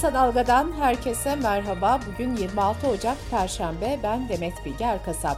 Kısa 0.00 0.14
Dalga'dan 0.14 0.72
herkese 0.72 1.36
merhaba. 1.36 2.00
Bugün 2.12 2.36
26 2.36 2.88
Ocak 2.88 3.16
Perşembe. 3.30 3.98
Ben 4.02 4.28
Demet 4.28 4.52
Bilge 4.64 4.84
Erkasap. 4.84 5.36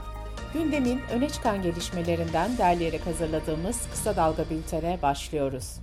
Gündemin 0.55 1.01
öne 1.13 1.29
çıkan 1.29 1.63
gelişmelerinden 1.63 2.59
derleyerek 2.59 3.07
hazırladığımız 3.07 3.89
Kısa 3.91 4.17
Dalga 4.17 4.51
bültene 4.51 4.99
başlıyoruz. 5.03 5.81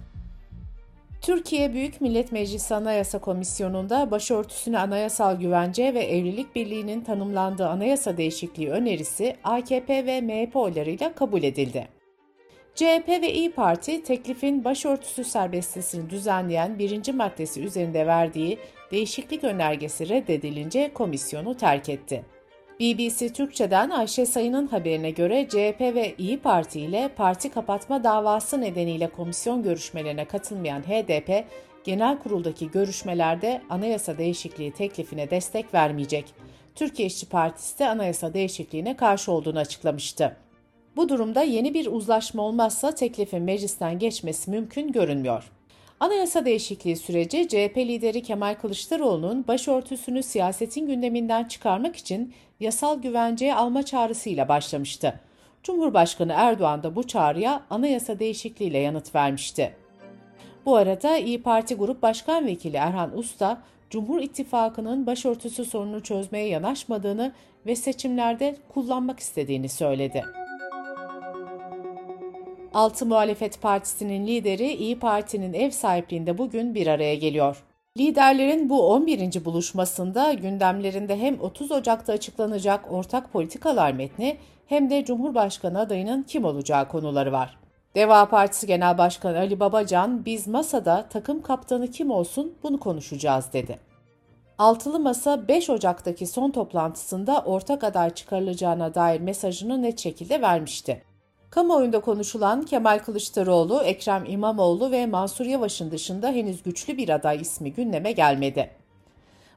Türkiye 1.21 1.73
Büyük 1.73 2.01
Millet 2.01 2.31
Meclisi 2.31 2.76
Anayasa 2.76 3.19
Komisyonu'nda 3.19 4.12
başörtüsüne 4.12 4.79
anayasal 4.79 5.39
güvence 5.39 5.93
ve 5.93 6.03
evlilik 6.03 6.55
birliğinin 6.55 7.01
tanımlandığı 7.01 7.69
anayasa 7.69 8.17
değişikliği 8.17 8.69
önerisi 8.69 9.35
AKP 9.43 10.05
ve 10.05 10.21
MHP 10.21 10.55
oylarıyla 10.55 11.13
kabul 11.15 11.43
edildi. 11.43 11.99
CHP 12.76 13.08
ve 13.08 13.33
İyi 13.33 13.51
Parti 13.51 14.04
teklifin 14.04 14.63
başörtüsü 14.63 15.24
serbestisini 15.24 16.09
düzenleyen 16.09 16.80
birinci 16.80 17.12
maddesi 17.12 17.62
üzerinde 17.62 18.07
verdiği 18.07 18.59
değişiklik 18.91 19.43
önergesi 19.43 20.09
reddedilince 20.09 20.91
komisyonu 20.93 21.57
terk 21.57 21.90
etti. 21.90 22.26
BBC 22.79 23.34
Türkçe'den 23.34 23.90
Ayşe 23.90 24.26
Sayın'ın 24.26 24.67
haberine 24.67 25.12
göre 25.12 25.48
CHP 25.49 25.81
ve 25.81 26.16
İyi 26.17 26.40
Parti 26.40 26.79
ile 26.79 27.09
parti 27.16 27.49
kapatma 27.49 28.03
davası 28.03 28.62
nedeniyle 28.62 29.07
komisyon 29.09 29.63
görüşmelerine 29.63 30.26
katılmayan 30.26 30.81
HDP, 30.81 31.45
genel 31.84 32.20
kuruldaki 32.20 32.71
görüşmelerde 32.71 33.62
anayasa 33.70 34.17
değişikliği 34.17 34.71
teklifine 34.71 35.29
destek 35.29 35.73
vermeyecek. 35.73 36.26
Türkiye 36.76 37.07
İşçi 37.07 37.29
Partisi 37.29 37.79
de 37.79 37.90
anayasa 37.90 38.34
değişikliğine 38.34 38.98
karşı 38.98 39.31
olduğunu 39.31 39.59
açıklamıştı. 39.59 40.38
Bu 40.95 41.09
durumda 41.09 41.43
yeni 41.43 41.73
bir 41.73 41.85
uzlaşma 41.85 42.43
olmazsa 42.43 42.91
teklifin 42.91 43.41
meclisten 43.41 43.99
geçmesi 43.99 44.52
mümkün 44.52 44.91
görünmüyor. 44.91 45.52
Anayasa 45.99 46.45
değişikliği 46.45 46.95
süreci 46.95 47.48
CHP 47.48 47.77
lideri 47.77 48.23
Kemal 48.23 48.55
Kılıçdaroğlu'nun 48.55 49.48
başörtüsünü 49.48 50.23
siyasetin 50.23 50.87
gündeminden 50.87 51.43
çıkarmak 51.43 51.95
için 51.95 52.34
yasal 52.60 53.01
güvenceye 53.01 53.55
alma 53.55 53.84
çağrısıyla 53.84 54.49
başlamıştı. 54.49 55.20
Cumhurbaşkanı 55.63 56.34
Erdoğan 56.35 56.84
da 56.84 56.95
bu 56.95 57.07
çağrıya 57.07 57.63
anayasa 57.70 58.20
değişikliğiyle 58.20 58.77
yanıt 58.77 59.15
vermişti. 59.15 59.76
Bu 60.65 60.76
arada 60.76 61.17
İyi 61.17 61.41
Parti 61.41 61.76
Grup 61.76 62.01
Başkan 62.01 62.45
Vekili 62.45 62.77
Erhan 62.77 63.17
Usta, 63.17 63.62
Cumhur 63.90 64.22
İttifakı'nın 64.22 65.06
başörtüsü 65.06 65.66
sorununu 65.66 66.04
çözmeye 66.04 66.48
yanaşmadığını 66.48 67.34
ve 67.66 67.76
seçimlerde 67.76 68.58
kullanmak 68.70 69.20
istediğini 69.20 69.70
söyledi. 69.70 70.23
Altı 72.73 73.06
Muhalefet 73.06 73.62
Partisi'nin 73.62 74.28
lideri 74.28 74.73
İyi 74.73 75.00
Parti'nin 75.00 75.53
ev 75.53 75.70
sahipliğinde 75.70 76.38
bugün 76.38 76.76
bir 76.76 76.88
araya 76.88 77.16
geliyor. 77.16 77.64
Liderlerin 77.98 78.70
bu 78.70 78.88
11. 78.89 79.45
buluşmasında 79.45 80.34
gündemlerinde 80.34 81.20
hem 81.20 81.39
30 81.42 81.72
Ocak'ta 81.72 82.14
açıklanacak 82.14 82.92
ortak 82.92 83.34
politikalar 83.34 83.92
metni 83.92 84.38
hem 84.67 84.89
de 84.89 85.06
Cumhurbaşkanı 85.06 85.80
adayının 85.80 86.23
kim 86.23 86.45
olacağı 86.45 86.88
konuları 86.88 87.31
var. 87.31 87.58
Deva 87.95 88.30
Partisi 88.30 88.67
Genel 88.67 88.98
Başkanı 88.98 89.38
Ali 89.38 89.59
Babacan, 89.59 90.26
biz 90.26 90.48
masada 90.48 91.06
takım 91.09 91.42
kaptanı 91.42 91.88
kim 91.88 92.11
olsun 92.11 92.54
bunu 92.64 92.80
konuşacağız 92.80 93.54
dedi. 93.54 93.80
Altılı 94.58 95.00
Masa 95.00 95.48
5 95.48 95.70
Ocak'taki 95.70 96.28
son 96.28 96.52
toplantısında 96.52 97.44
ortak 97.45 97.83
aday 97.83 98.09
çıkarılacağına 98.09 98.95
dair 98.95 99.22
mesajını 99.22 99.81
net 99.81 100.00
şekilde 100.00 100.42
vermişti. 100.42 101.09
Kamuoyunda 101.50 102.00
konuşulan 102.00 102.64
Kemal 102.64 103.00
Kılıçdaroğlu, 103.00 103.81
Ekrem 103.81 104.25
İmamoğlu 104.25 104.92
ve 104.92 105.05
Mansur 105.05 105.45
Yavaş'ın 105.45 105.92
dışında 105.92 106.31
henüz 106.31 106.64
güçlü 106.64 106.97
bir 106.97 107.09
aday 107.09 107.42
ismi 107.42 107.73
gündeme 107.73 108.11
gelmedi. 108.11 108.69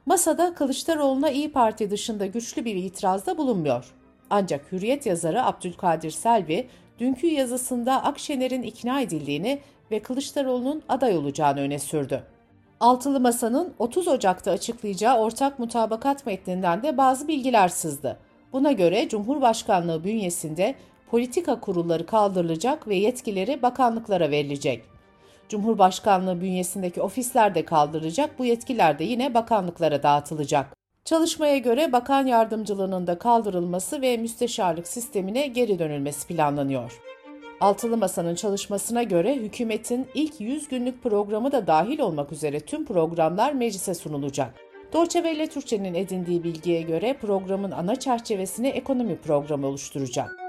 Masada 0.05 0.53
Kılıçdaroğlu'na 0.53 1.29
İyi 1.29 1.51
Parti 1.51 1.91
dışında 1.91 2.25
güçlü 2.25 2.65
bir 2.65 2.75
itirazda 2.75 3.37
bulunmuyor. 3.37 3.93
Ancak 4.29 4.71
Hürriyet 4.71 5.05
yazarı 5.05 5.45
Abdülkadir 5.45 6.11
Selvi, 6.11 6.67
dünkü 6.99 7.27
yazısında 7.27 8.03
Akşener'in 8.03 8.63
ikna 8.63 9.01
edildiğini 9.01 9.59
ve 9.91 9.99
Kılıçdaroğlu'nun 9.99 10.83
aday 10.89 11.17
olacağını 11.17 11.59
öne 11.59 11.79
sürdü. 11.79 12.23
Altılı 12.79 13.19
Masa'nın 13.19 13.73
30 13.79 14.07
Ocak'ta 14.07 14.51
açıklayacağı 14.51 15.17
ortak 15.17 15.59
mutabakat 15.59 16.25
metninden 16.25 16.83
de 16.83 16.97
bazı 16.97 17.27
bilgiler 17.27 17.67
sızdı. 17.67 18.17
Buna 18.53 18.71
göre 18.71 19.09
Cumhurbaşkanlığı 19.09 20.03
bünyesinde 20.03 20.75
politika 21.13 21.59
kurulları 21.59 22.05
kaldırılacak 22.05 22.87
ve 22.87 22.95
yetkileri 22.95 23.61
bakanlıklara 23.61 24.31
verilecek. 24.31 24.83
Cumhurbaşkanlığı 25.49 26.41
bünyesindeki 26.41 27.01
ofisler 27.01 27.55
de 27.55 27.65
kaldırılacak, 27.65 28.39
bu 28.39 28.45
yetkiler 28.45 28.99
de 28.99 29.03
yine 29.03 29.33
bakanlıklara 29.33 30.03
dağıtılacak. 30.03 30.75
Çalışmaya 31.05 31.57
göre 31.57 31.91
bakan 31.91 32.27
yardımcılığının 32.27 33.07
da 33.07 33.19
kaldırılması 33.19 34.01
ve 34.01 34.17
müsteşarlık 34.17 34.87
sistemine 34.87 35.47
geri 35.47 35.79
dönülmesi 35.79 36.27
planlanıyor. 36.27 37.01
Altılı 37.61 37.97
Masa'nın 37.97 38.35
çalışmasına 38.35 39.03
göre 39.03 39.35
hükümetin 39.35 40.07
ilk 40.13 40.41
100 40.41 40.67
günlük 40.67 41.03
programı 41.03 41.51
da 41.51 41.67
dahil 41.67 41.99
olmak 41.99 42.31
üzere 42.31 42.59
tüm 42.59 42.85
programlar 42.85 43.53
meclise 43.53 43.93
sunulacak. 43.93 44.53
Deutsche 44.93 45.49
Türkçe'nin 45.49 45.93
edindiği 45.93 46.43
bilgiye 46.43 46.81
göre 46.81 47.17
programın 47.21 47.71
ana 47.71 47.95
çerçevesini 47.95 48.67
ekonomi 48.67 49.17
programı 49.17 49.67
oluşturacak. 49.67 50.42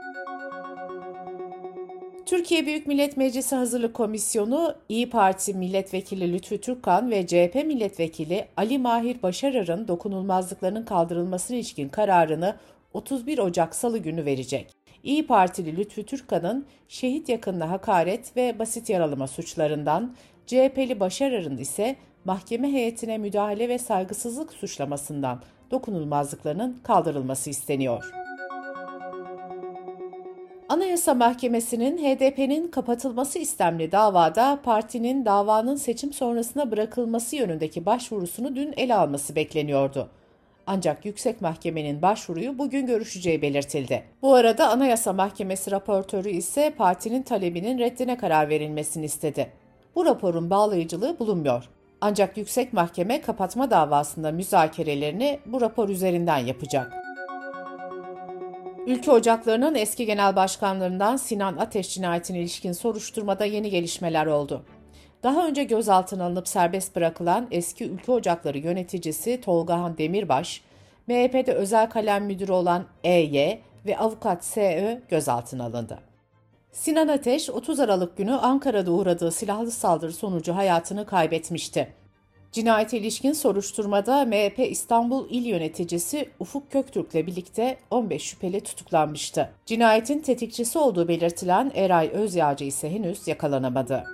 Türkiye 2.45 2.67
Büyük 2.67 2.87
Millet 2.87 3.17
Meclisi 3.17 3.57
Hazırlık 3.57 3.95
Komisyonu, 3.95 4.75
İyi 4.89 5.11
Parti 5.11 5.55
Milletvekili 5.55 6.33
Lütfü 6.33 6.61
Türkkan 6.61 7.11
ve 7.11 7.27
CHP 7.27 7.55
Milletvekili 7.55 8.49
Ali 8.57 8.79
Mahir 8.79 9.23
Başarar'ın 9.23 9.89
dokunulmazlıklarının 9.89 10.85
kaldırılmasına 10.85 11.57
ilişkin 11.57 11.89
kararını 11.89 12.57
31 12.93 13.39
Ocak 13.39 13.75
Salı 13.75 13.99
günü 13.99 14.25
verecek. 14.25 14.73
İyi 15.03 15.27
Partili 15.27 15.77
Lütfü 15.77 16.07
Türkkan'ın 16.07 16.67
şehit 16.89 17.29
yakınına 17.29 17.71
hakaret 17.71 18.37
ve 18.37 18.59
basit 18.59 18.89
yaralama 18.89 19.27
suçlarından, 19.27 20.15
CHP'li 20.47 21.01
Başarar'ın 21.01 21.57
ise 21.57 21.97
mahkeme 22.25 22.73
heyetine 22.73 23.19
müdahale 23.19 23.69
ve 23.69 23.79
saygısızlık 23.79 24.53
suçlamasından 24.53 25.43
dokunulmazlıklarının 25.71 26.81
kaldırılması 26.83 27.51
isteniyor. 27.51 28.24
Anayasa 30.75 31.15
Mahkemesi'nin 31.15 31.99
HDP'nin 31.99 32.69
kapatılması 32.69 33.39
istemli 33.39 33.93
davada 33.93 34.59
partinin 34.65 35.25
davanın 35.25 35.77
seçim 35.77 36.13
sonrasına 36.13 36.71
bırakılması 36.71 37.37
yönündeki 37.37 37.87
başvurusunu 37.87 38.57
dün 38.57 38.75
ele 38.77 38.95
alması 38.95 39.37
bekleniyordu. 39.37 40.09
Ancak 40.67 41.05
Yüksek 41.05 41.41
Mahkemenin 41.41 42.03
başvuruyu 42.03 42.59
bugün 42.59 42.87
görüşeceği 42.87 43.43
belirtildi. 43.43 44.05
Bu 44.23 44.35
arada 44.35 44.69
Anayasa 44.69 45.13
Mahkemesi 45.13 45.71
raportörü 45.71 46.31
ise 46.31 46.71
partinin 46.79 47.23
talebinin 47.23 47.79
reddine 47.79 48.17
karar 48.17 48.49
verilmesini 48.49 49.05
istedi. 49.05 49.53
Bu 49.95 50.07
raporun 50.07 50.51
bağlayıcılığı 50.51 51.19
bulunmuyor. 51.19 51.69
Ancak 52.01 52.37
Yüksek 52.37 52.73
Mahkeme 52.73 53.21
kapatma 53.21 53.71
davasında 53.71 54.33
müzakerelerini 54.33 55.41
bu 55.47 55.61
rapor 55.61 55.89
üzerinden 55.89 56.39
yapacak. 56.39 57.14
Ülke 58.87 59.11
Ocakları'nın 59.11 59.75
eski 59.75 60.07
genel 60.07 60.37
başkanlarından 60.37 61.17
Sinan 61.17 61.57
Ateş 61.57 61.95
cinayetine 61.95 62.39
ilişkin 62.41 62.73
soruşturmada 62.73 63.45
yeni 63.45 63.71
gelişmeler 63.71 64.27
oldu. 64.27 64.65
Daha 65.23 65.47
önce 65.47 65.65
gözaltına 65.65 66.25
alınıp 66.25 66.49
serbest 66.49 66.97
bırakılan 66.97 67.47
eski 67.51 67.85
Ülke 67.85 68.13
Ocakları 68.13 68.59
yöneticisi 68.59 69.41
Tolgahan 69.41 69.99
Demirbaş, 69.99 70.63
MHP'de 71.07 71.53
özel 71.53 71.91
kalem 71.91 72.25
müdürü 72.25 72.53
olan 72.53 72.85
EY 73.05 73.59
ve 73.87 73.99
avukat 73.99 74.45
SÖ 74.45 75.01
gözaltına 75.09 75.65
alındı. 75.65 75.99
Sinan 76.73 77.09
Ateş 77.09 77.51
30 77.51 77.81
Aralık 77.81 78.17
günü 78.17 78.33
Ankara'da 78.33 78.91
uğradığı 78.91 79.31
silahlı 79.31 79.71
saldırı 79.71 80.13
sonucu 80.13 80.55
hayatını 80.55 81.07
kaybetmişti. 81.07 81.95
Cinayete 82.55 82.99
ilişkin 82.99 83.33
soruşturmada 83.33 84.25
MHP 84.25 84.59
İstanbul 84.71 85.31
İl 85.31 85.45
Yöneticisi 85.45 86.29
Ufuk 86.41 86.71
Köktürk'le 86.71 87.15
birlikte 87.15 87.77
15 87.91 88.23
şüpheli 88.23 88.61
tutuklanmıştı. 88.61 89.51
Cinayetin 89.67 90.21
tetikçisi 90.21 90.79
olduğu 90.79 91.09
belirtilen 91.09 91.73
Eray 91.75 92.11
Özyağcı 92.13 92.65
ise 92.65 92.91
henüz 92.91 93.29
yakalanamadı. 93.29 94.05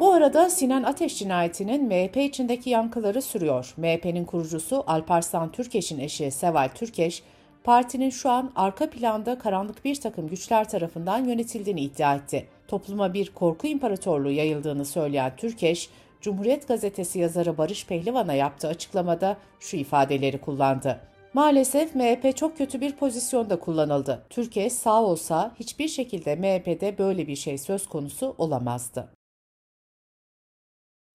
Bu 0.00 0.12
arada 0.12 0.50
Sinan 0.50 0.82
Ateş 0.82 1.18
cinayetinin 1.18 1.84
MHP 1.86 2.16
içindeki 2.16 2.70
yankıları 2.70 3.22
sürüyor. 3.22 3.74
MHP'nin 3.76 4.24
kurucusu 4.24 4.84
Alparslan 4.86 5.52
Türkeş'in 5.52 5.98
eşi 5.98 6.30
Seval 6.30 6.68
Türkeş, 6.74 7.22
partinin 7.64 8.10
şu 8.10 8.30
an 8.30 8.52
arka 8.56 8.90
planda 8.90 9.38
karanlık 9.38 9.84
bir 9.84 10.00
takım 10.00 10.28
güçler 10.28 10.68
tarafından 10.68 11.24
yönetildiğini 11.24 11.80
iddia 11.80 12.14
etti. 12.14 12.46
Topluma 12.68 13.14
bir 13.14 13.30
korku 13.30 13.66
imparatorluğu 13.66 14.30
yayıldığını 14.30 14.84
söyleyen 14.84 15.36
Türkeş, 15.36 15.88
Cumhuriyet 16.22 16.68
Gazetesi 16.68 17.18
yazarı 17.18 17.58
Barış 17.58 17.86
Pehlivan'a 17.86 18.34
yaptığı 18.34 18.68
açıklamada 18.68 19.36
şu 19.60 19.76
ifadeleri 19.76 20.40
kullandı. 20.40 21.00
Maalesef 21.34 21.94
MHP 21.94 22.36
çok 22.36 22.58
kötü 22.58 22.80
bir 22.80 22.96
pozisyonda 22.96 23.60
kullanıldı. 23.60 24.26
Türkiye 24.30 24.70
sağ 24.70 25.02
olsa 25.02 25.54
hiçbir 25.60 25.88
şekilde 25.88 26.36
MHP'de 26.36 26.98
böyle 26.98 27.26
bir 27.26 27.36
şey 27.36 27.58
söz 27.58 27.86
konusu 27.86 28.34
olamazdı. 28.38 29.08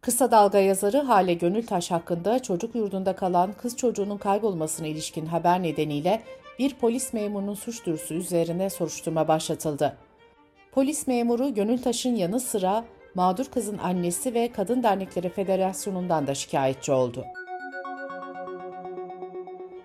Kısa 0.02 0.32
Dalga 0.32 0.60
yazarı 0.60 0.98
Hale 0.98 1.34
Gönültaş 1.34 1.92
hakkında 1.92 2.42
çocuk 2.42 2.76
yurdunda 2.76 3.16
kalan 3.16 3.54
kız 3.54 3.78
çocuğunun 3.78 4.18
kaybolmasına 4.18 4.88
ilişkin 4.88 5.26
haber 5.26 5.64
nedeniyle 5.64 6.22
bir 6.60 6.74
polis 6.74 7.14
memurunun 7.14 7.54
suç 7.54 7.86
duyurusu 7.86 8.14
üzerine 8.14 8.70
soruşturma 8.70 9.28
başlatıldı. 9.28 9.98
Polis 10.72 11.08
memuru 11.08 11.54
Gönültaş'ın 11.54 12.16
yanı 12.16 12.40
sıra 12.40 12.86
mağdur 13.18 13.46
kızın 13.46 13.78
annesi 13.78 14.34
ve 14.34 14.52
Kadın 14.52 14.84
Dernekleri 14.84 15.30
Federasyonu'ndan 15.30 16.28
da 16.28 16.36
şikayetçi 16.36 16.92
oldu. 16.92 17.26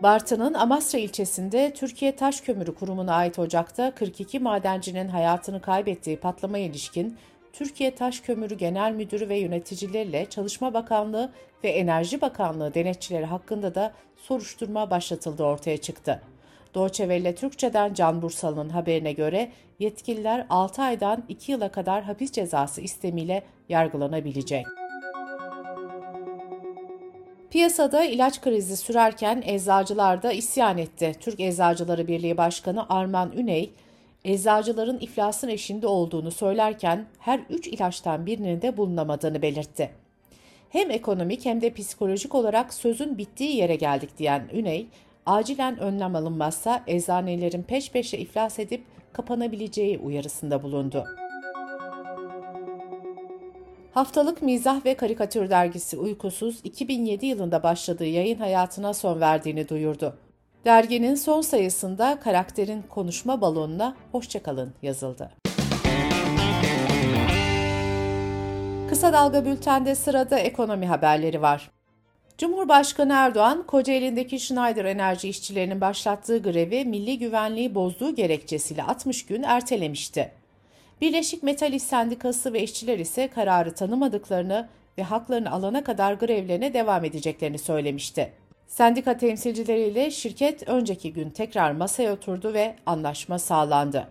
Bartın'ın 0.02 0.54
Amasra 0.54 0.98
ilçesinde 0.98 1.72
Türkiye 1.74 2.16
Taş 2.16 2.40
Kömürü 2.40 2.74
Kurumu'na 2.74 3.14
ait 3.14 3.38
ocakta 3.38 3.94
42 3.94 4.38
madencinin 4.38 5.08
hayatını 5.08 5.60
kaybettiği 5.60 6.16
patlama 6.16 6.58
ilişkin 6.58 7.16
Türkiye 7.52 7.94
Taş 7.94 8.20
Kömürü 8.20 8.54
Genel 8.54 8.92
Müdürü 8.92 9.28
ve 9.28 9.36
yöneticileriyle 9.36 10.26
Çalışma 10.30 10.74
Bakanlığı 10.74 11.32
ve 11.64 11.68
Enerji 11.68 12.20
Bakanlığı 12.20 12.74
denetçileri 12.74 13.24
hakkında 13.24 13.74
da 13.74 13.92
soruşturma 14.16 14.90
başlatıldığı 14.90 15.44
ortaya 15.44 15.76
çıktı. 15.76 16.22
Doğçe 16.74 17.08
Velle 17.08 17.34
Türkçe'den 17.34 17.94
Can 17.94 18.22
Bursalı'nın 18.22 18.68
haberine 18.68 19.12
göre 19.12 19.52
yetkililer 19.78 20.46
6 20.50 20.82
aydan 20.82 21.24
2 21.28 21.52
yıla 21.52 21.68
kadar 21.68 22.02
hapis 22.02 22.32
cezası 22.32 22.80
istemiyle 22.80 23.42
yargılanabilecek. 23.68 24.66
Piyasada 27.50 28.04
ilaç 28.04 28.40
krizi 28.40 28.76
sürerken 28.76 29.42
eczacılar 29.46 30.22
da 30.22 30.32
isyan 30.32 30.78
etti. 30.78 31.14
Türk 31.20 31.40
Eczacıları 31.40 32.08
Birliği 32.08 32.36
Başkanı 32.36 32.86
Arman 32.88 33.32
Üney, 33.32 33.70
eczacıların 34.24 34.98
iflasın 34.98 35.48
eşinde 35.48 35.86
olduğunu 35.86 36.30
söylerken 36.30 37.06
her 37.18 37.40
üç 37.50 37.66
ilaçtan 37.66 38.26
birinin 38.26 38.62
de 38.62 38.76
bulunamadığını 38.76 39.42
belirtti. 39.42 39.90
Hem 40.68 40.90
ekonomik 40.90 41.44
hem 41.44 41.60
de 41.60 41.74
psikolojik 41.74 42.34
olarak 42.34 42.74
sözün 42.74 43.18
bittiği 43.18 43.56
yere 43.56 43.76
geldik 43.76 44.18
diyen 44.18 44.48
Üney, 44.52 44.86
acilen 45.26 45.78
önlem 45.78 46.16
alınmazsa 46.16 46.82
eczanelerin 46.86 47.62
peş 47.62 47.90
peşe 47.90 48.18
iflas 48.18 48.58
edip 48.58 48.84
kapanabileceği 49.12 49.98
uyarısında 49.98 50.62
bulundu. 50.62 51.04
Haftalık 53.94 54.42
mizah 54.42 54.84
ve 54.84 54.94
karikatür 54.94 55.50
dergisi 55.50 55.98
Uykusuz 55.98 56.60
2007 56.64 57.26
yılında 57.26 57.62
başladığı 57.62 58.06
yayın 58.06 58.38
hayatına 58.38 58.94
son 58.94 59.20
verdiğini 59.20 59.68
duyurdu. 59.68 60.16
Derginin 60.64 61.14
son 61.14 61.40
sayısında 61.40 62.20
karakterin 62.20 62.82
konuşma 62.82 63.40
balonuna 63.40 63.96
hoşçakalın 64.12 64.74
yazıldı. 64.82 65.30
Kısa 68.88 69.12
Dalga 69.12 69.44
Bülten'de 69.44 69.94
sırada 69.94 70.38
ekonomi 70.38 70.86
haberleri 70.86 71.42
var. 71.42 71.70
Cumhurbaşkanı 72.38 73.12
Erdoğan, 73.12 73.66
Kocaeli'ndeki 73.66 74.40
Schneider 74.40 74.84
Enerji 74.84 75.28
işçilerinin 75.28 75.80
başlattığı 75.80 76.42
grevi 76.42 76.84
milli 76.84 77.18
güvenliği 77.18 77.74
bozduğu 77.74 78.14
gerekçesiyle 78.14 78.82
60 78.82 79.26
gün 79.26 79.42
ertelemişti. 79.42 80.32
Birleşik 81.00 81.42
Metal 81.42 81.72
İş 81.72 81.82
Sendikası 81.82 82.52
ve 82.52 82.62
işçiler 82.62 82.98
ise 82.98 83.28
kararı 83.28 83.74
tanımadıklarını 83.74 84.68
ve 84.98 85.02
haklarını 85.02 85.50
alana 85.50 85.84
kadar 85.84 86.14
grevlerine 86.14 86.74
devam 86.74 87.04
edeceklerini 87.04 87.58
söylemişti. 87.58 88.32
Sendika 88.66 89.16
temsilcileriyle 89.16 90.10
şirket 90.10 90.68
önceki 90.68 91.12
gün 91.12 91.30
tekrar 91.30 91.72
masaya 91.72 92.12
oturdu 92.12 92.52
ve 92.52 92.76
anlaşma 92.86 93.38
sağlandı. 93.38 94.08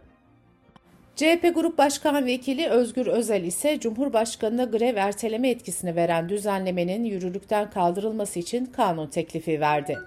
CHP 1.21 1.56
Grup 1.56 1.77
Başkan 1.77 2.25
Vekili 2.25 2.68
Özgür 2.68 3.07
Özel 3.07 3.44
ise 3.44 3.79
Cumhurbaşkanı'na 3.79 4.63
grev 4.63 4.95
erteleme 4.95 5.50
etkisini 5.50 5.95
veren 5.95 6.29
düzenlemenin 6.29 7.03
yürürlükten 7.03 7.69
kaldırılması 7.69 8.39
için 8.39 8.65
kanun 8.65 9.07
teklifi 9.07 9.59
verdi. 9.59 9.97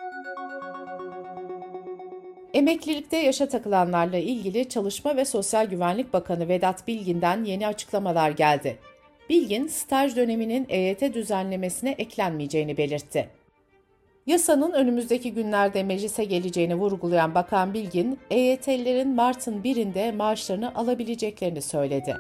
Emeklilikte 2.55 3.17
yaşa 3.17 3.49
takılanlarla 3.49 4.17
ilgili 4.17 4.69
Çalışma 4.69 5.17
ve 5.17 5.25
Sosyal 5.25 5.67
Güvenlik 5.67 6.13
Bakanı 6.13 6.49
Vedat 6.49 6.89
Bilgin'den 6.89 7.45
yeni 7.45 7.67
açıklamalar 7.67 8.31
geldi. 8.31 8.79
Bilgin, 9.31 9.67
staj 9.67 10.17
döneminin 10.17 10.67
EYT 10.69 11.15
düzenlemesine 11.15 11.91
eklenmeyeceğini 11.91 12.77
belirtti. 12.77 13.29
Yasanın 14.27 14.73
önümüzdeki 14.73 15.35
günlerde 15.35 15.83
meclise 15.83 16.25
geleceğini 16.25 16.75
vurgulayan 16.75 17.35
Bakan 17.35 17.75
Bilgin, 17.75 18.19
EYT'lilerin 18.31 19.15
Mart'ın 19.15 19.65
birinde 19.65 20.13
maaşlarını 20.13 20.75
alabileceklerini 20.75 21.63
söyledi. 21.63 22.17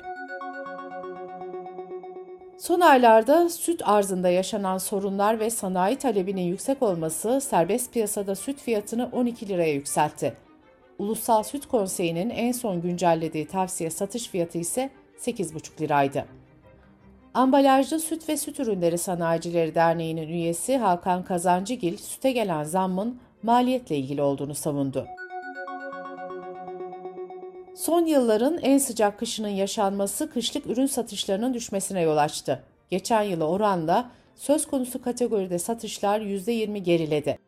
Son 2.59 2.81
aylarda 2.81 3.49
süt 3.49 3.89
arzında 3.89 4.29
yaşanan 4.29 4.79
sorunlar 4.79 5.41
ve 5.41 5.51
sanayi 5.51 5.97
talebinin 5.97 6.43
yüksek 6.43 6.83
olması 6.83 7.41
serbest 7.41 7.93
piyasada 7.93 8.35
süt 8.35 8.61
fiyatını 8.61 9.09
12 9.12 9.49
liraya 9.49 9.73
yükseltti. 9.73 10.35
Ulusal 10.99 11.43
Süt 11.43 11.67
Konseyi'nin 11.67 12.31
en 12.31 12.53
son 12.53 12.83
güncellediği 12.83 13.47
tavsiye 13.47 13.91
satış 13.91 14.29
fiyatı 14.29 14.59
ise 14.59 14.91
8,5 15.19 15.81
liraydı. 15.81 16.25
Ambalajlı 17.35 18.01
Süt 18.01 18.29
ve 18.29 18.37
Süt 18.37 18.61
Ürünleri 18.61 18.99
Sanayicileri 18.99 19.75
Derneği'nin 19.75 20.29
üyesi 20.29 20.77
Hakan 20.77 21.25
Kazancıgil, 21.25 21.97
süte 21.97 22.33
gelen 22.33 22.65
zammın 22.65 23.19
maliyetle 23.43 23.97
ilgili 23.97 24.23
olduğunu 24.23 24.55
savundu. 24.55 25.07
Son 27.77 28.07
yılların 28.07 28.59
en 28.59 28.79
sıcak 28.79 29.19
kışının 29.19 29.49
yaşanması 29.49 30.31
kışlık 30.31 30.67
ürün 30.67 30.87
satışlarının 30.87 31.55
düşmesine 31.55 32.01
yol 32.01 32.17
açtı. 32.17 32.63
Geçen 32.91 33.23
yıla 33.23 33.45
oranla 33.45 34.11
söz 34.37 34.67
konusu 34.67 35.03
kategoride 35.03 35.59
satışlar 35.59 36.21
%20 36.21 36.79
geriledi. 36.79 37.39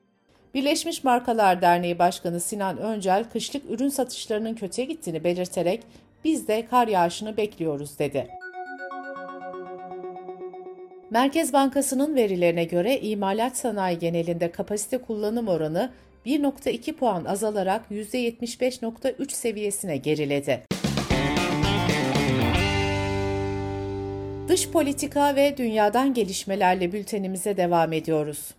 Birleşmiş 0.55 1.05
Markalar 1.05 1.63
Derneği 1.63 1.99
Başkanı 1.99 2.41
Sinan 2.41 2.79
Öncel 2.79 3.25
kışlık 3.25 3.71
ürün 3.71 3.89
satışlarının 3.89 4.55
kötüye 4.55 4.87
gittiğini 4.87 5.25
belirterek 5.25 5.83
biz 6.25 6.49
de 6.49 6.67
kar 6.67 6.89
yağışını 6.89 7.37
bekliyoruz 7.37 7.99
dedi. 7.99 8.29
Merkez 11.11 11.53
Bankası'nın 11.53 12.17
verilerine 12.17 12.65
göre 12.65 13.01
imalat 13.01 13.57
sanayi 13.57 13.99
genelinde 13.99 14.51
kapasite 14.51 14.99
kullanım 14.99 15.49
oranı 15.49 15.91
1.2 16.27 16.93
puan 16.93 17.25
azalarak 17.25 17.91
%75.3 17.91 19.33
seviyesine 19.33 19.97
geriledi. 19.97 20.63
Dış 24.49 24.71
politika 24.71 25.37
ve 25.37 25.57
dünyadan 25.57 26.15
gelişmelerle 26.15 26.93
bültenimize 26.93 27.57
devam 27.57 27.93
ediyoruz. 27.93 28.55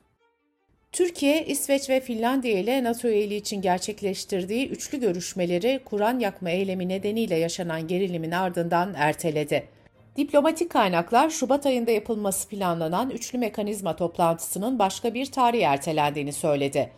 Türkiye, 0.91 1.45
İsveç 1.45 1.89
ve 1.89 1.99
Finlandiya 1.99 2.59
ile 2.59 2.83
NATO 2.83 3.07
üyeliği 3.07 3.39
için 3.39 3.61
gerçekleştirdiği 3.61 4.69
üçlü 4.69 4.99
görüşmeleri 4.99 5.79
Kur'an 5.85 6.19
yakma 6.19 6.49
eylemi 6.49 6.89
nedeniyle 6.89 7.35
yaşanan 7.35 7.87
gerilimin 7.87 8.31
ardından 8.31 8.93
erteledi. 8.97 9.76
Diplomatik 10.17 10.69
kaynaklar 10.69 11.29
Şubat 11.29 11.65
ayında 11.65 11.91
yapılması 11.91 12.49
planlanan 12.49 13.09
üçlü 13.09 13.37
mekanizma 13.37 13.95
toplantısının 13.95 14.79
başka 14.79 15.13
bir 15.13 15.25
tarihe 15.25 15.63
ertelendiğini 15.63 16.33
söyledi. 16.33 16.91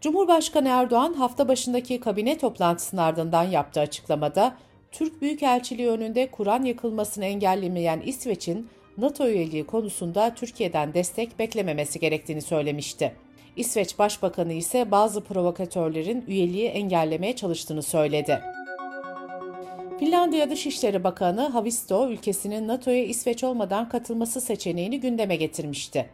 Cumhurbaşkanı 0.00 0.68
Erdoğan 0.68 1.12
hafta 1.12 1.48
başındaki 1.48 2.00
kabine 2.00 2.38
toplantısının 2.38 3.00
ardından 3.00 3.42
yaptığı 3.44 3.80
açıklamada 3.80 4.56
Türk 4.92 5.22
Büyükelçiliği 5.22 5.88
önünde 5.88 6.30
Kur'an 6.30 6.62
yakılmasını 6.62 7.24
engellemeyen 7.24 8.00
İsveç'in 8.00 8.68
NATO 8.98 9.28
üyeliği 9.28 9.66
konusunda 9.66 10.34
Türkiye'den 10.34 10.94
destek 10.94 11.38
beklememesi 11.38 12.00
gerektiğini 12.00 12.42
söylemişti. 12.42 13.12
İsveç 13.56 13.98
Başbakanı 13.98 14.52
ise 14.52 14.90
bazı 14.90 15.24
provokatörlerin 15.24 16.24
üyeliği 16.28 16.68
engellemeye 16.68 17.36
çalıştığını 17.36 17.82
söyledi. 17.82 18.40
Finlandiya 19.98 20.50
Dışişleri 20.50 21.04
Bakanı 21.04 21.48
Havisto 21.48 22.10
ülkesinin 22.10 22.68
NATO'ya 22.68 23.04
İsveç 23.04 23.44
olmadan 23.44 23.88
katılması 23.88 24.40
seçeneğini 24.40 25.00
gündeme 25.00 25.36
getirmişti. 25.36 26.10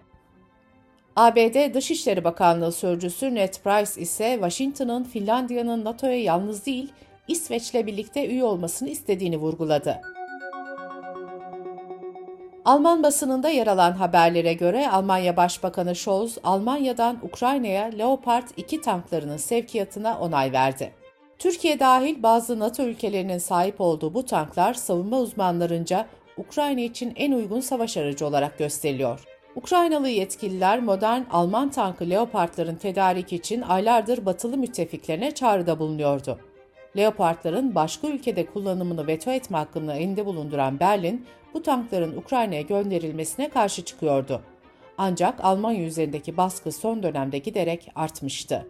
ABD 1.16 1.75
Dışişleri 1.75 2.25
Bakanlığı 2.25 2.72
Sözcüsü 2.72 3.34
Ned 3.34 3.54
Price 3.64 4.00
ise 4.00 4.32
Washington'ın 4.34 5.04
Finlandiya'nın 5.04 5.84
NATO'ya 5.84 6.22
yalnız 6.22 6.66
değil, 6.66 6.92
İsveç'le 7.28 7.75
birlikte 7.75 8.26
üye 8.26 8.44
olmasını 8.44 8.88
istediğini 8.88 9.37
vurguladı. 9.37 10.00
Alman 12.64 13.02
basınında 13.02 13.49
yer 13.49 13.66
alan 13.66 13.92
haberlere 13.92 14.54
göre 14.54 14.90
Almanya 14.90 15.37
Başbakanı 15.37 15.94
Scholz, 15.94 16.38
Almanya'dan 16.44 17.18
Ukrayna'ya 17.22 17.84
Leopard 17.84 18.49
2 18.56 18.80
tanklarının 18.80 19.37
sevkiyatına 19.37 20.18
onay 20.18 20.52
verdi. 20.52 21.00
Türkiye 21.40 21.80
dahil 21.80 22.23
bazı 22.23 22.59
NATO 22.59 22.82
ülkelerinin 22.82 23.38
sahip 23.38 23.80
olduğu 23.80 24.14
bu 24.14 24.26
tanklar 24.26 24.75
savunma 24.75 25.20
uzmanlarınca 25.20 26.06
Ukrayna 26.37 26.80
için 26.80 27.12
en 27.16 27.32
uygun 27.32 27.61
savaş 27.61 27.97
aracı 27.97 28.26
olarak 28.26 28.59
gösteriliyor. 28.59 29.25
Ukraynalı 29.56 30.09
yetkililer 30.09 30.80
modern 30.80 31.23
Alman 31.30 31.70
tankı 31.70 32.11
Leopardların 32.11 32.76
tedarik 32.76 33.32
için 33.32 33.61
aylardır 33.61 34.26
batılı 34.26 34.56
müttefiklerine 34.56 35.30
çağrıda 35.30 35.78
bulunuyordu. 35.78 36.38
Leopardların 36.97 37.75
başka 37.75 38.09
ülkede 38.09 38.47
kullanımını 38.47 39.06
veto 39.06 39.30
etme 39.30 39.59
hakkını 39.59 39.94
elinde 39.94 40.26
bulunduran 40.26 40.80
Berlin, 40.80 41.26
bu 41.54 41.62
tankların 41.62 42.16
Ukrayna'ya 42.16 42.62
gönderilmesine 42.62 43.49
karşı 43.49 43.85
çıkıyordu. 43.85 44.42
Ancak 44.99 45.44
Almanya 45.44 45.85
üzerindeki 45.85 46.37
baskı 46.37 46.73
son 46.73 47.02
dönemde 47.02 47.38
giderek 47.38 47.92
artmıştı. 47.94 48.66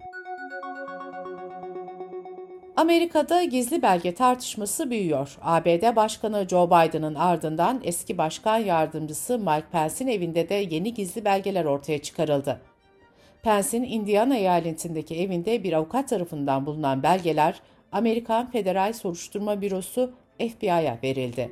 Amerika'da 2.80 3.44
gizli 3.44 3.82
belge 3.82 4.14
tartışması 4.14 4.90
büyüyor. 4.90 5.38
ABD 5.42 5.96
Başkanı 5.96 6.46
Joe 6.50 6.66
Biden'ın 6.66 7.14
ardından 7.14 7.80
eski 7.84 8.18
başkan 8.18 8.58
yardımcısı 8.58 9.38
Mike 9.38 9.66
Pence'in 9.72 10.08
evinde 10.08 10.48
de 10.48 10.54
yeni 10.54 10.94
gizli 10.94 11.24
belgeler 11.24 11.64
ortaya 11.64 11.98
çıkarıldı. 11.98 12.60
Pence'in 13.42 13.82
Indiana 13.82 14.36
eyaletindeki 14.36 15.16
evinde 15.20 15.64
bir 15.64 15.72
avukat 15.72 16.08
tarafından 16.08 16.66
bulunan 16.66 17.02
belgeler 17.02 17.60
Amerikan 17.92 18.50
Federal 18.50 18.92
Soruşturma 18.92 19.60
Bürosu 19.60 20.12
FBI'ya 20.38 20.98
verildi. 21.02 21.50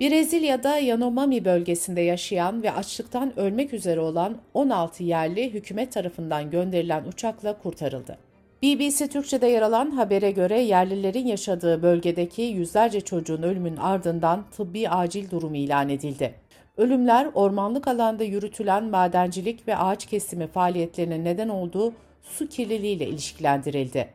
Brezilya'da 0.00 0.78
Yanomami 0.78 1.44
bölgesinde 1.44 2.00
yaşayan 2.00 2.62
ve 2.62 2.72
açlıktan 2.72 3.38
ölmek 3.38 3.74
üzere 3.74 4.00
olan 4.00 4.36
16 4.54 5.04
yerli 5.04 5.54
hükümet 5.54 5.92
tarafından 5.92 6.50
gönderilen 6.50 7.04
uçakla 7.04 7.58
kurtarıldı. 7.58 8.18
BBC 8.64 9.08
Türkçe'de 9.08 9.46
yer 9.46 9.62
alan 9.62 9.90
habere 9.90 10.30
göre 10.30 10.60
yerlilerin 10.60 11.26
yaşadığı 11.26 11.82
bölgedeki 11.82 12.42
yüzlerce 12.42 13.00
çocuğun 13.00 13.42
ölümün 13.42 13.76
ardından 13.76 14.44
tıbbi 14.50 14.88
acil 14.88 15.30
durum 15.30 15.54
ilan 15.54 15.88
edildi. 15.88 16.34
Ölümler 16.76 17.28
ormanlık 17.34 17.88
alanda 17.88 18.24
yürütülen 18.24 18.84
madencilik 18.84 19.68
ve 19.68 19.76
ağaç 19.76 20.06
kesimi 20.06 20.46
faaliyetlerine 20.46 21.24
neden 21.24 21.48
olduğu 21.48 21.92
su 22.22 22.48
kirliliğiyle 22.48 23.06
ilişkilendirildi. 23.06 24.08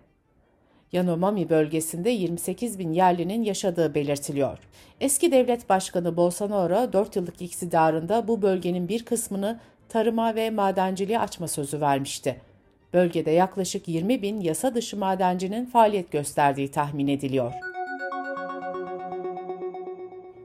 Yanomami 0.91 1.49
bölgesinde 1.49 2.09
28 2.09 2.79
bin 2.79 2.93
yerlinin 2.93 3.43
yaşadığı 3.43 3.95
belirtiliyor. 3.95 4.59
Eski 5.01 5.31
devlet 5.31 5.69
başkanı 5.69 6.17
Bolsonaro 6.17 6.93
4 6.93 7.15
yıllık 7.15 7.41
iktidarında 7.41 8.27
bu 8.27 8.41
bölgenin 8.41 8.87
bir 8.87 9.05
kısmını 9.05 9.59
tarıma 9.89 10.35
ve 10.35 10.49
madenciliğe 10.49 11.19
açma 11.19 11.47
sözü 11.47 11.81
vermişti. 11.81 12.48
Bölgede 12.93 13.31
yaklaşık 13.31 13.87
20 13.87 14.21
bin 14.21 14.41
yasa 14.41 14.75
dışı 14.75 14.97
madencinin 14.97 15.65
faaliyet 15.65 16.11
gösterdiği 16.11 16.71
tahmin 16.71 17.07
ediliyor. 17.07 17.53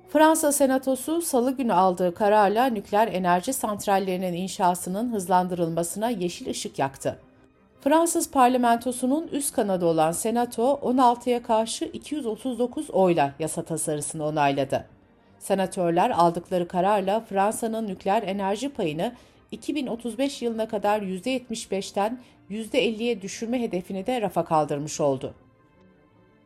Fransa 0.08 0.52
Senatosu 0.52 1.22
salı 1.22 1.56
günü 1.56 1.72
aldığı 1.72 2.14
kararla 2.14 2.66
nükleer 2.66 3.08
enerji 3.08 3.52
santrallerinin 3.52 4.32
inşasının 4.32 5.12
hızlandırılmasına 5.12 6.10
yeşil 6.10 6.50
ışık 6.50 6.78
yaktı. 6.78 7.18
Fransız 7.80 8.30
parlamentosunun 8.30 9.28
üst 9.32 9.54
kanadı 9.54 9.86
olan 9.86 10.12
Senato 10.12 10.80
16'ya 10.82 11.42
karşı 11.42 11.84
239 11.84 12.90
oyla 12.90 13.32
yasa 13.38 13.62
tasarısını 13.62 14.26
onayladı. 14.26 14.84
Senatörler 15.38 16.10
aldıkları 16.10 16.68
kararla 16.68 17.20
Fransa'nın 17.20 17.86
nükleer 17.86 18.22
enerji 18.22 18.68
payını 18.68 19.12
2035 19.54 20.42
yılına 20.42 20.68
kadar 20.68 21.02
%75'ten 21.02 22.20
%50'ye 22.50 23.22
düşürme 23.22 23.60
hedefini 23.60 24.06
de 24.06 24.20
rafa 24.20 24.44
kaldırmış 24.44 25.00
oldu. 25.00 25.34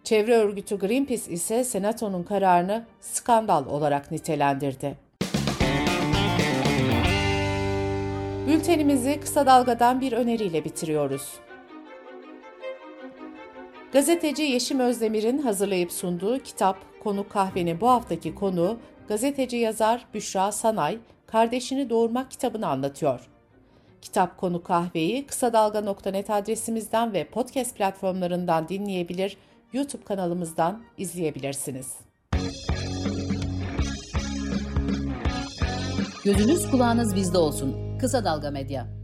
Çevre 0.05 0.35
örgütü 0.35 0.79
Greenpeace 0.79 1.31
ise 1.31 1.65
Senato'nun 1.65 2.23
kararını 2.23 2.87
skandal 3.01 3.67
olarak 3.67 4.11
nitelendirdi. 4.11 4.97
Bültenimizi 8.47 9.21
kısa 9.21 9.47
dalgadan 9.47 10.01
bir 10.01 10.13
öneriyle 10.13 10.65
bitiriyoruz. 10.65 11.33
Gazeteci 13.93 14.43
Yeşim 14.43 14.81
Özdemir'in 14.81 15.39
hazırlayıp 15.39 15.93
sunduğu 15.93 16.39
kitap 16.39 16.77
Konu 17.01 17.29
Kahve'nin 17.29 17.81
bu 17.81 17.89
haftaki 17.89 18.35
konu 18.35 18.79
gazeteci 19.09 19.57
yazar 19.57 20.07
Büşra 20.15 20.53
Sanay, 20.53 20.99
Kardeşini 21.27 21.91
Doğurmak 21.91 22.31
kitabını 22.31 22.67
anlatıyor. 22.67 23.29
Kitap 24.03 24.39
Konu 24.39 24.63
Kahve'yi 24.63 25.27
kısa 25.27 25.53
dalga.net 25.53 26.31
adresimizden 26.31 27.13
ve 27.13 27.25
podcast 27.25 27.77
platformlarından 27.77 28.69
dinleyebilir, 28.69 29.37
YouTube 29.73 30.05
kanalımızdan 30.05 30.83
izleyebilirsiniz. 30.99 31.97
Gözünüz 36.25 36.71
kulağınız 36.71 37.17
bizde 37.17 37.39
olsun. 37.39 37.99
Kısa 37.99 38.25
Dalga 38.25 38.51
Medya. 38.51 38.98